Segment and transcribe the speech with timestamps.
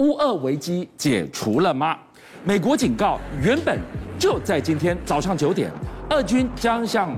[0.00, 1.94] 乌俄危机解除了吗？
[2.42, 3.78] 美国警告，原本
[4.18, 5.70] 就在今天早上九点，
[6.08, 7.14] 俄军将向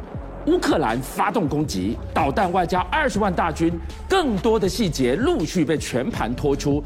[0.47, 3.73] 乌克兰发动攻击，导弹外加二十万大军，
[4.09, 6.83] 更多的细节陆续被全盘托出。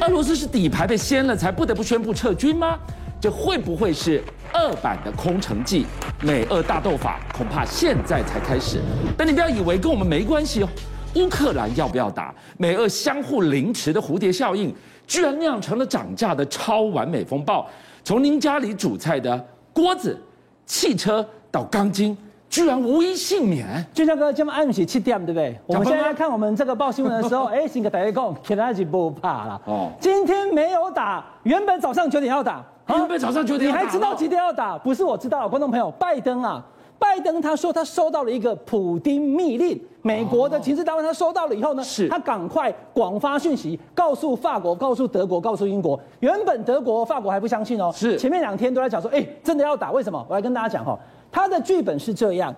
[0.00, 2.78] 俄罗斯是底牌被掀了，才不得不宣布撤军吗？
[3.18, 4.22] 这会不会是
[4.52, 5.86] 俄版的空城计？
[6.20, 8.82] 美俄大斗法恐怕现在才开始。
[9.16, 10.68] 但你不要以为跟我们没关系哦。
[11.14, 12.34] 乌克兰要不要打？
[12.58, 14.72] 美俄相互凌迟的蝴蝶效应，
[15.08, 17.66] 居然酿成了涨价的超完美风暴。
[18.04, 20.16] 从您家里煮菜的锅子、
[20.64, 22.16] 汽车到钢筋，
[22.48, 23.84] 居然无一幸免。
[23.92, 25.58] 俊相哥，今晚暗喜七点，对不对？
[25.66, 29.60] 我们现在看我们这个报新闻的时候， 哎，新个大家讲，其他就不怕了。
[29.64, 32.64] 哦，今天没有打，原本早上九点要打。
[32.88, 34.78] 原本早上九点，你还知道几点要打？
[34.78, 36.64] 不是我知道，观众朋友，拜登啊，
[36.98, 45.98] 拜登他说他收到了一个普丁密令，美国的情治单位他收到了以后呢，是他赶快广发讯息，告诉法国，告诉德国，告诉英国。
[46.20, 49.92] 原本德国、法国还不相信哦，是前面两天都在讲说，哎，真的要打？
[49.92, 50.26] 为什么？
[50.28, 50.98] 我来跟大家讲哈，
[51.30, 52.54] 他的剧本是这样，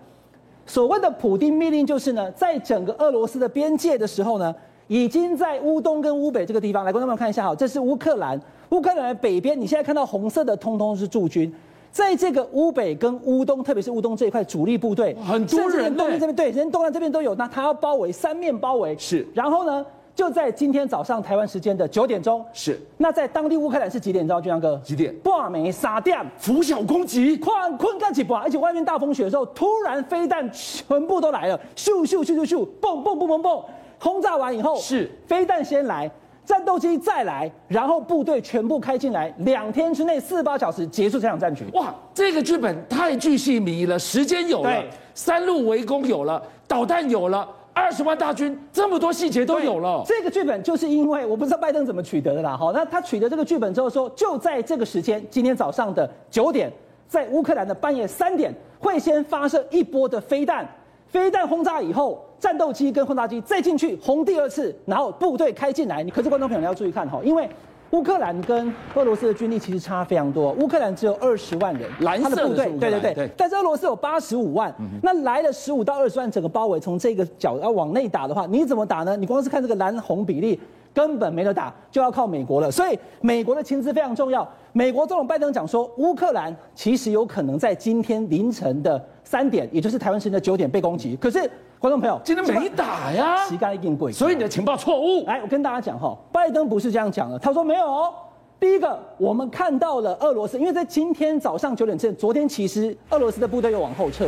[0.65, 4.55] 所谓的普丁密令就是呢，在整个俄罗斯的边界的时候呢，
[4.89, 8.41] 已经在乌东跟乌北这个地方，来观众朋友看一下哈，这是乌克兰。
[8.70, 11.53] 乌克兰的北边，你现在看到红色的，通通是驻军，
[11.93, 19.27] 在这个乌北跟乌东，特别是乌东这一块主力部队，很多人东边这边对，人东岸这边都有，那他要包围三面包围，是。
[19.35, 22.81] 然后呢，就在今天早上台湾时间的九点钟，是。
[22.97, 24.25] 那在当地乌克兰是几点？
[24.25, 24.81] 你知道，俊阳哥？
[24.85, 25.13] 几点？
[25.17, 28.35] 半暝三点，拂晓攻击，困困干起不？
[28.35, 33.65] 而且外面大风雪的时候，突然飞弹全部都来了，咻咻咻咻咻，蹦蹦蹦蹦蹦，
[33.99, 36.09] 轰炸完以后，是飞弹先来。
[36.51, 41.65] 战斗机再来，然后部队全部开进来，两天之内四十八小时结束这场战局。
[41.75, 44.83] 哇，这个剧本太巨细迷了，时间有了，
[45.15, 50.03] 三路围攻有了，导弹有了，二十万大军，这么多细节都有了。
[50.05, 52.56] 这个剧本就是因为我不知道拜登怎么取得的啦。
[52.56, 56.69] 好，那他取得这个剧本之后说，就在这个时间，今天早上的九点，
[57.06, 60.69] 在乌克兰的半夜三点，会先发射一波的飞弹。
[61.10, 66.04] 飞弹轰炸以后，战斗机跟轰炸机再进去轰第二次，然后部队开进来。
[66.04, 67.48] 你可是观众朋友你要注意看哈，因为
[67.91, 70.53] 乌克兰跟俄罗斯的军力其实差非常多。
[70.53, 79.16] 乌克兰只有二十万人，蓝色的部队，对对对，对但是俄罗斯有八十五万，嗯、那来了十五到二十万，整个包围从这个角要往内打的话，你怎么打呢？
[79.16, 80.60] 你光是看这个蓝红比例。
[80.93, 82.71] 根本没得打，就要靠美国了。
[82.71, 84.47] 所以美国的情资非常重要。
[84.73, 91.17] 美国总统拜登讲说，乌克兰其实有可能在今天凌晨的三点，也就是台湾时间的九点被攻击。
[91.17, 91.41] 可是
[91.79, 94.12] 观众朋友，今天没打呀，膝盖一定跪。
[94.12, 95.25] 所以你的情报错误。
[95.25, 97.39] 来，我跟大家讲哈，拜登不是这样讲的。
[97.39, 98.12] 他说没有哦。
[98.61, 104.27] 第一个，我们看到了俄罗斯，因为在今天早上九点之前，昨天其实俄罗斯的部队又往后撤，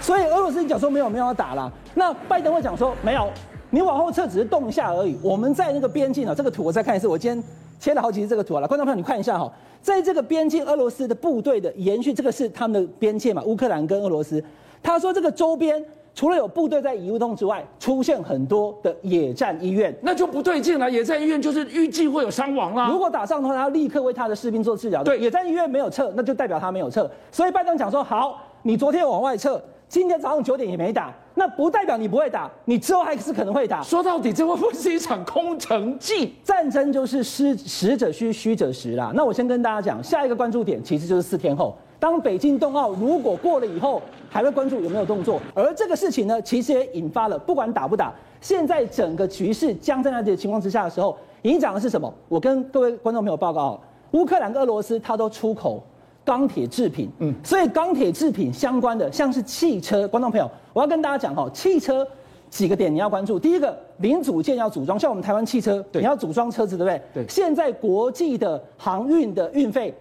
[0.00, 1.70] 所以俄罗斯讲说没有没有要打了。
[1.94, 3.28] 那拜登会讲说没有。
[3.74, 5.16] 你往后撤只是动一下而已。
[5.22, 7.08] 我们在那个边境啊，这个图我再看一次。
[7.08, 7.42] 我今天
[7.80, 9.50] 切了好几次这个图啊，观众朋友你看一下哈，
[9.80, 14.44] 在这个边境，俄罗斯的部队的延续，这个是他们的边界嘛，乌克兰跟俄罗斯。
[14.82, 15.82] 他说这个周边
[16.14, 20.90] 除了有部队在移动之外，出现很多的野战医院，那就不对劲了。
[20.90, 22.90] 野战医院就是预计会有伤亡啦。
[22.90, 25.02] 如果打仗的话，他立刻为他的士兵做治疗。
[25.02, 27.10] 对，野战医院没有撤，那就代表他没有撤。
[27.30, 29.58] 所以拜登讲说，好，你昨天往外撤。
[29.92, 33.82] 今天早上九点也没打，那不代表你不会打，你之后还是可能会打。
[33.82, 36.32] 说到底，这会不会是一场空城计？
[36.42, 39.12] 战争就是实实者虚，虚者实啦。
[39.14, 45.38] 那我先跟大家讲，下一个关注点其实就是四天后，当北京冬奥如果过了以后，还会关注有没有动作。
[45.54, 48.10] 而这个事情呢，其实也引发了不管打不打，
[48.40, 52.10] 现在整个局势僵在那里的情况之下的时候，影响的是什么？
[52.30, 53.78] 我跟各位观众朋友报告，
[54.12, 55.84] 乌克兰跟俄罗斯它都出口。
[56.24, 62.06] 钢铁制品，嗯，所以钢铁制品相关的，像是汽车，观众朋友，我要跟大家讲哈，汽车
[62.48, 63.38] 几个点你要关注。
[63.38, 67.02] 第一个，零组件要组装，像我们台湾汽车，你要组装车子，对不对？
[67.14, 67.28] 对。
[67.28, 69.92] 现在国际的航运的运费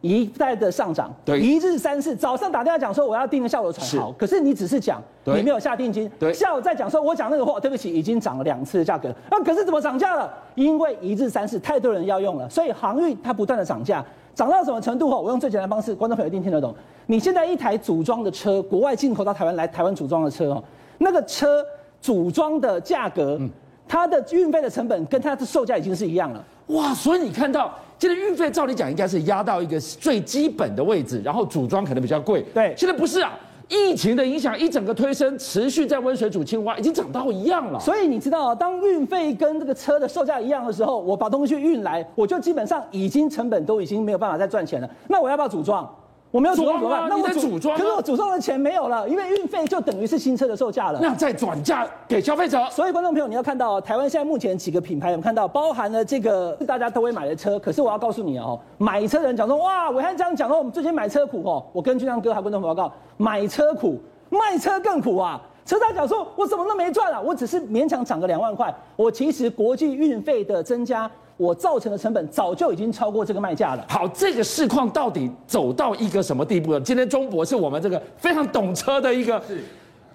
[0.00, 10.32] 一再的上涨，对，一日三次，早上打电话讲说我要订个下午的船，好，可是你只是讲，你没有下定金，对，下午再讲说我讲那个货，对不起，已经涨了两次的价格，那可是怎么涨价了？
[10.54, 14.02] 因为一日三次太多人要用了，所以航运它不断的涨价。
[14.38, 15.10] 涨到什么程度？
[15.10, 16.72] 哈，我用最简单的方式，观众朋友一定听得懂。
[17.06, 20.62] 你现在一台组装的车，国外进口到台湾来，台湾组装的车哦，
[20.98, 21.60] 那个车
[22.00, 23.36] 组装的价格，
[23.88, 26.44] 它的运费的成本跟它的售价已经是一样了。
[26.68, 32.40] 哇，所以你看到，现在运费照理讲应该是压到一个最基本的位置，然后组装可能比较贵。
[32.54, 33.36] 对，现在不是啊。
[33.68, 37.78] 疫情的影响一整个推升，持续在温水煮青蛙，已经涨到一样了。
[37.78, 44.88] 所以你知道，当运费跟这个车的售价一样的时候，我把东西运来，我就基本上已经成本都已经没有办法再赚钱了。
[45.08, 45.88] 那我要不要组装？
[46.30, 47.02] 我没有组装怎么办？
[47.02, 50.98] 啊、那我在组装，可是我组装的钱没有了，因为运费就等于是新车的售价了。
[51.00, 52.62] 那再转嫁给消费者。
[52.70, 57.58] 所以观众朋友，你要看到台湾现在目前几个品牌，我们看到包含了这个大家都会买的车。
[57.58, 61.64] 可是我要告诉你哦，买车的人讲说，哇，伟汉这样讲说，我们最近买车苦哦。
[61.72, 63.98] 我跟俊亮哥还有观众朋友报告，买车苦，
[64.28, 65.40] 卖车更苦啊。
[65.68, 68.74] 车商讲说，我什么都没赚啊，我只是勉强涨个两万块。
[68.96, 71.08] 我其实国际运费的增加。
[71.36, 73.86] 我造成的成本早就已经超过这个卖价了。
[73.88, 76.80] 好，这个市况到底走到一个什么地步了？
[76.80, 79.62] 今天中博是我们这个非常懂车的一个，是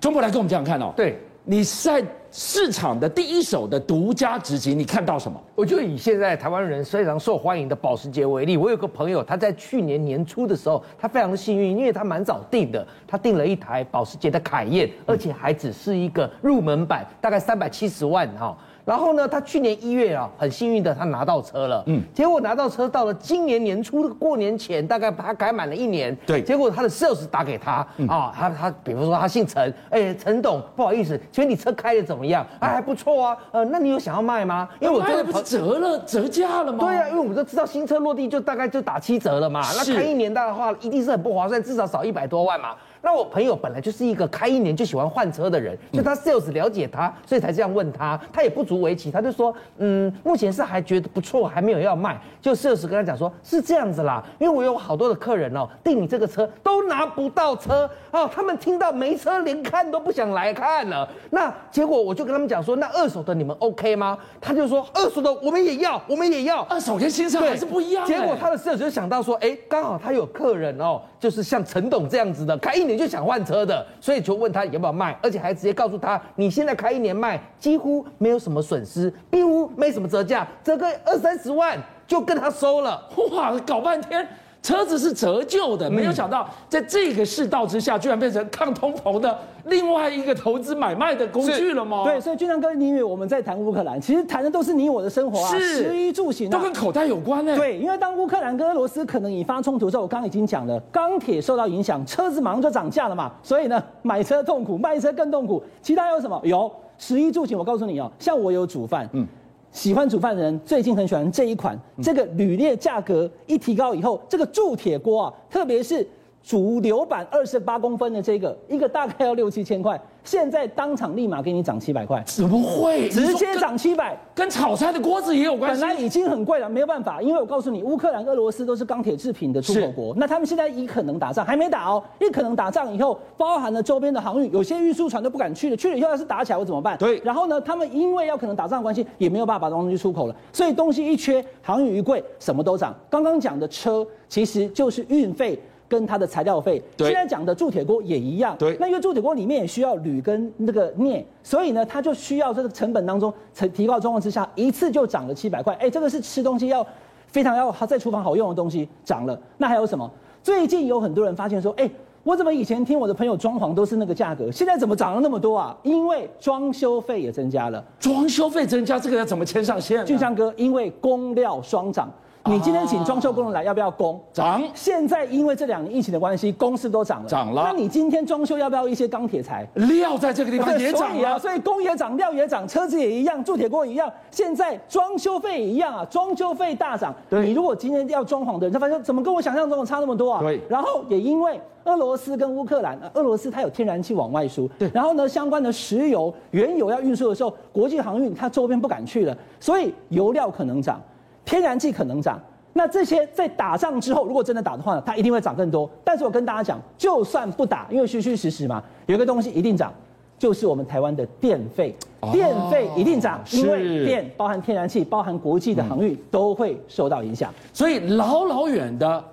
[0.01, 0.91] 钟博来跟我们讲讲看哦。
[0.97, 2.01] 对，你在
[2.31, 5.37] 市场的第一手的独家直击，你看到什么？
[5.55, 18.57] 我就以现在台湾人非常受欢迎的保时捷为例，我有个朋友，他在去年年初的时候，他非常幸运，因为他蛮早订的，他订了一台保时捷的凯宴，而且还只是一个入门版，大概三百七十万哈。
[18.85, 21.83] 然后呢，他去年一月啊，很幸运的他拿到车了。
[21.87, 26.13] 嗯，结果拿到车到了今年年初的过年前，大概他改满了一年。
[26.25, 32.45] 对，结果他的 sales 打给他啊，他他比如说他姓陈，哎，陈董，不好意思，请问你车开的怎么样？
[32.59, 33.37] 啊，还不错啊。
[33.51, 34.67] 呃，那你有想要卖吗？
[34.79, 36.79] 因为我这个不是折了折价了吗？
[36.79, 39.61] 对啊，因为我们都知道新车落地就大概就打七折了嘛。
[39.77, 42.75] 那开一年大的话，一定是很不划算，至少少一百多万嘛。
[43.05, 48.17] 那我朋友本来就是一个开一年就喜欢换车的人，就他 sales 了解他，所以才这样问他。
[48.31, 52.17] 他也不足为奇，他就说，嗯，目前是还觉得不错，还没有要卖。
[52.41, 61.05] 就 sales 跟他讲说，是这样子啦，因为我有好多的客人哦，订你这个车都拿不到车哦，他们听到没车连看都不想来看了。
[61.29, 64.17] 那结果我就跟他们讲说，那二手的你们 OK 吗？
[64.39, 66.61] 他就说，二手的我们也要，我们也要。
[66.69, 68.05] 二手跟新车还是不一样。
[68.07, 72.92] 结果他的 sales 就想到说，哎，刚好他有客人哦，就是像陈董这样子的，开一年。
[72.93, 83.09] 你就想换车的，所以就问他要不要卖，而且还直接告诉他，你现在开一年卖，几乎没有什么损失，几乎没什么折价，折个二三十万就跟他收了。
[83.31, 84.27] 哇，搞半天。
[84.63, 92.05] 车子是折旧的，没有想到在这个世道之下，居然变成抗通膨的另外一个投资买卖的工具了吗？
[92.05, 97.57] 对，所以俊相哥，你以为我们在谈乌克兰，其实谈的都是你我的生活啊，是食衣住行、啊、都跟口袋有关呢。
[97.57, 105.61] 对，因为当乌克兰跟俄罗斯可能引发冲突之后，我刚刚已经讲了，钢铁受到影响，车子马上就涨价了嘛，所以呢，买车痛苦，卖车更痛苦。
[105.81, 106.39] 其他有什么？
[106.45, 109.27] 有食衣住行，我告诉你哦，像我有煮饭，嗯。
[109.73, 116.07] 喜欢煮饭的人最近很喜欢这一款，这个铝镍价格一提高以后，这个铸铁锅啊，特别是
[116.43, 119.99] 主流版二十八公分的这个，一个大概要六七千块。
[120.25, 123.09] 现在当场立马给你涨七百块，怎么会？
[123.09, 125.81] 直接涨七百，跟炒菜的锅子也有关系。
[125.81, 136.97] 本来已经很贵了，没有办法，因为我告诉你，乌克兰、俄罗斯都是钢铁制品的出口国，那他们现在一可能打仗，还没打哦，一可能打仗以后，包含了周边的航运，有些运输船都不敢去了，去了以后要是打起来我怎么办？
[136.97, 137.19] 对。
[137.23, 142.95] 然后呢，他们因为要可能打仗的关系，也没有办法把东西出口了，所以东西一缺，航运一贵，什么都涨。
[143.09, 145.59] 刚刚讲的车其实就是运费。
[145.93, 148.55] 跟它的材料费，现在讲的铸铁锅也一样。
[148.57, 155.71] 对，那因为铸铁锅里面也需要铝跟那个镍，所以呢，它就需要这个成本当中成提高的状况之下，一次就涨了七百块。
[155.75, 156.83] 哎，这个是吃东西要
[157.27, 159.39] 非常要在厨房好用的东西涨了。
[159.59, 160.09] 那还有什么？
[160.41, 161.87] 最近有很多人发现说，哎，
[162.23, 165.77] 我怎么以前听我的朋友装潢都是那个价格，现在怎么涨了那么多啊？
[165.83, 167.85] 因为装修费也增加了。
[167.99, 170.03] 装修费增加，这个要怎么牵上线？
[170.07, 172.11] 俊香哥，因为工料双涨。
[172.45, 174.19] 你今天请装修工人来，要不要工？
[174.33, 174.61] 涨。
[174.73, 177.29] 现在因为这两年疫情的关系，工是都涨了。
[177.29, 177.63] 涨了。
[177.63, 179.65] 那你今天装修要不要一些钢铁材？
[179.75, 184.11] 料在这个地方也涨啊，所以工也涨，料也涨，车子也一样，铸铁锅一样。
[184.29, 187.15] 现在装修费也一样啊，装修费大涨。
[187.29, 187.45] 对。
[187.45, 190.41] 你如果今天要装潢的人，他发现怎么跟我想象中的差那么多啊？
[190.41, 190.59] 对。
[190.67, 194.91] 然后也因为俄罗斯跟乌克兰，俄罗斯它有天然气往外输，对。
[194.93, 201.01] 然后呢，相关的石油、原油要运输的时候，国际航运它周边不敢去了，所以油料可能涨，
[201.45, 202.39] 天然气可能涨。
[202.75, 205.87] 那这些在打仗之后，如果真的打的话呢，它一定会涨更多。
[206.03, 209.93] 但是我跟大家讲，就算不打，因为虚虚实实嘛，有一个东西一定涨，
[210.39, 211.95] 就是我们台湾的电费，
[212.31, 217.53] 电费一定涨，因为电包含天然气，包含国际的航运都会受到影响。
[217.71, 219.23] 所以老老远的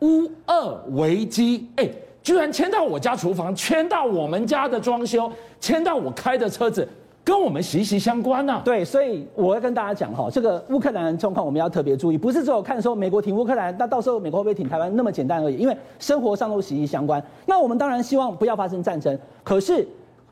[0.00, 1.86] 乌二危机，哎，
[2.22, 5.30] 居然牵到我家厨房，牵到我们家的装修，
[5.60, 6.88] 牵到我开的车子。
[7.26, 8.62] 跟我们息息相关呐、啊。
[8.64, 17.20] 对，所以我要跟大家讲哈，这个乌克兰的状况我们要特别注意，不是只有看说美国挺乌克兰，那到时候美国会不会挺台湾那么简单而已，因为生活上都息息相关。
[17.44, 19.84] 那我们当然希望不要发生战争，可是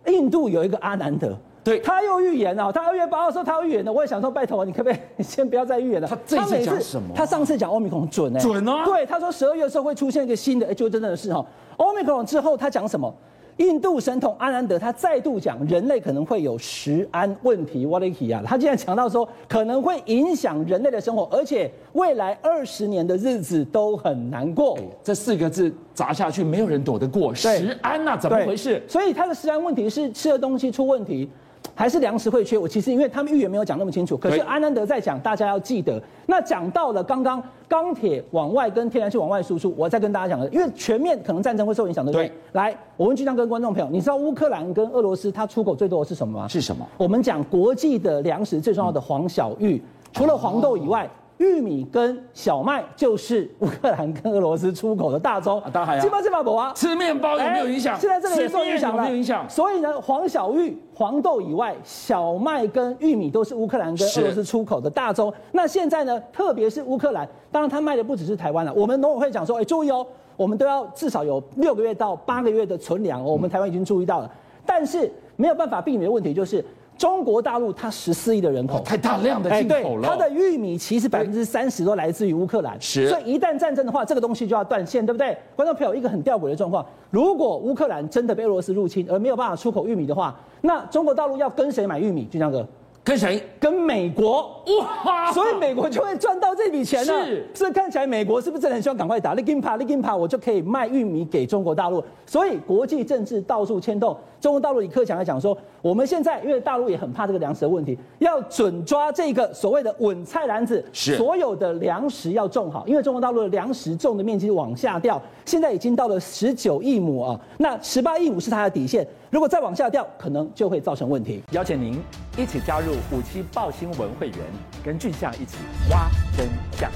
[0.06, 6.06] 印度有一个阿南德，对，他又预言了，他二月八号说他要预言的，我也想说拜托你可不可以先不要再预言了。
[6.06, 7.08] 他这次讲什么？
[7.12, 8.84] 他上次讲欧米孔准哎、欸，准啊。
[8.84, 11.44] 对，他说十二月的时候会出现一个新的，哎，就真的是哈，
[11.76, 13.12] 欧米孔之后他讲什么？
[13.58, 17.86] 印度神童阿南德他再度讲，人类可能会有食安问题。
[17.86, 24.76] 瓦雷提亚，他竟然讲到说，可能会影响人类的生活，而且未来二十年的日子都很难过。
[25.02, 27.32] 这四个字砸下去，没有人躲得过。
[27.32, 28.82] 食安呐、啊，怎么回事？
[28.88, 31.30] 所以他的食安问题是吃的东西出问题。
[31.74, 32.56] 还是粮食会缺？
[32.56, 36.00] 我其实因为他们预言没有讲那么清楚，可是安南德在讲，大家要记得。
[36.26, 42.32] 那讲到了刚刚钢铁往外跟天然气往外输出，我再跟大家讲了，因为全面可能战争会受影响，对不对？
[42.52, 46.48] 来，我问巨匠跟观众朋友，你知道乌克兰跟俄罗斯它出口最多的是什么吗？
[46.48, 46.86] 是什么？
[46.96, 51.10] 我们讲国际的粮食最重要的黄小玉，除了黄豆以外。
[51.38, 55.60] 玉米跟小麦就是乌克兰跟俄罗斯出口的大宗。
[55.62, 57.98] 啊，当然基本上不啊，吃面包有没有影响？
[57.98, 59.48] 现在这个也受影响了，没有影响。
[59.50, 65.32] 所以呢，黄小玉、黄豆以外，小麦跟玉米都是乌克兰跟俄罗斯出口的大宗。
[65.52, 68.72] 那现在呢，特别是乌克兰，当然他卖的不只是台湾了。
[68.72, 73.24] 我们农委会讲说，哎，注意哦，我们都要至少有六个月到八个月的存粮哦。
[73.24, 74.30] 我们台湾已经注意到了，
[74.64, 76.64] 但是没有办法避免的问题就是。
[76.96, 80.08] 中国大陆它十四亿的人口，太大量的进口了。
[80.08, 83.08] 它的玉米其实百分之三十都来自于乌克兰，是。
[83.08, 85.36] 所以一旦战争的话，这个东西就要断线，对不对？
[85.56, 92.24] 观众朋友，一个很吊诡的状况，如果乌克兰真的被俄罗斯入侵而没有办法出口玉米的话，那中国大陆要跟谁买玉米？
[92.26, 92.66] 俊江哥。
[93.04, 93.40] 跟谁？
[93.60, 94.64] 跟美国
[95.04, 97.24] 哇，所以美国就会赚到这笔钱了。
[97.26, 99.34] 是，所以看起来美国是不是真的很希望赶快打？
[99.34, 102.02] 你给怕，你给怕，我就可以卖玉米给中国大陆。
[102.24, 104.16] 所以国际政治到处牵动。
[104.40, 119.06] 中国大陆李克强来讲说，我们现在因为大陆也很怕这个粮食的问题，要准抓这个所谓的稳菜篮子，是所有的粮食要种好，因为中国大陆的粮食种的面积往下掉，现在已经到了十九亿亩啊，那十八亿亩是它的底线。
[119.34, 121.42] 如果再往下掉，可能就会造成问题。
[121.50, 122.00] 邀请您
[122.38, 124.38] 一起加入五七报新闻会员，
[124.84, 125.56] 跟俊象一起
[125.90, 126.46] 挖真
[126.78, 126.88] 相。